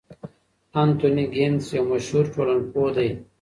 انتوني 0.81 1.23
ګیدنز 1.33 1.65
یو 1.75 1.83
مشهور 1.91 2.25
ټولنپوه 2.33 2.89
دی. 2.95 3.09